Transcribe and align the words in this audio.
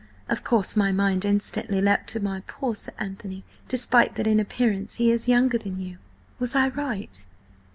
Of 0.29 0.43
course, 0.43 0.75
my 0.75 0.91
mind 0.91 1.25
instantly 1.25 1.79
leapt 1.79 2.09
to 2.09 2.19
my 2.19 2.39
poor 2.47 2.73
Sir 2.73 2.91
Anthony, 2.97 3.43
despite 3.67 4.15
that 4.15 4.25
in 4.25 4.39
appearance 4.39 4.95
he 4.95 5.11
is 5.11 5.27
younger 5.27 5.59
than 5.59 5.79
you. 5.79 5.99
Was 6.39 6.55
I 6.55 6.69
right?" 6.69 7.23